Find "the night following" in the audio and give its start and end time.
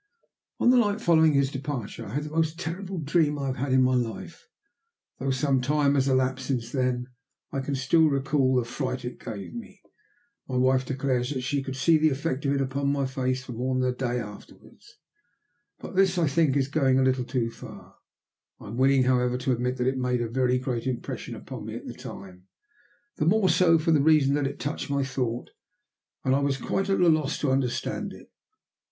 0.71-1.33